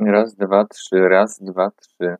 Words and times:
Raz, 0.00 0.34
dwa, 0.36 0.64
trzy, 0.64 1.08
raz, 1.08 1.38
dwa, 1.40 1.70
trzy. 1.70 2.16